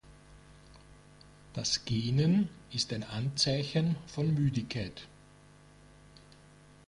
[1.53, 5.07] Das Gähnen ist ein Anzeichen von Müdigkeit.